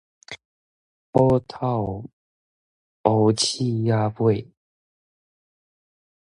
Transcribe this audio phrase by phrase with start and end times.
[1.11, 2.05] 虎頭
[3.03, 4.49] 鳥鼠仔尾